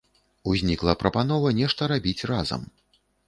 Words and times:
Узнікла 0.51 0.95
прапанова 1.03 1.53
нешта 1.59 1.89
рабіць 1.93 2.17
разам. 2.33 2.61